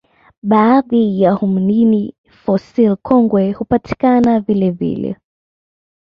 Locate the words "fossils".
2.43-2.97